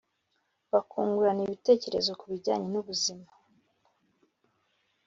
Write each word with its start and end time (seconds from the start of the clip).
Bakungurana 0.71 1.41
ibitekerezo 1.43 2.11
ku 2.19 2.25
bijyanye 2.31 2.67
n’ubuzima 2.69 3.29